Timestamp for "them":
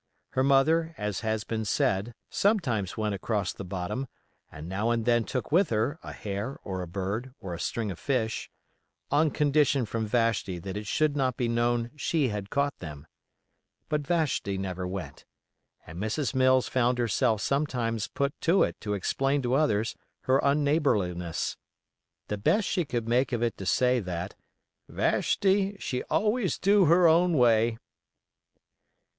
12.79-13.05